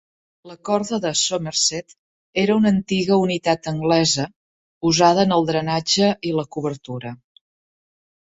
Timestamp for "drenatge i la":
5.51-6.47